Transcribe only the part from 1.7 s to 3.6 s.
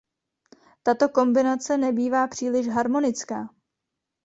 nebývá příliš harmonická.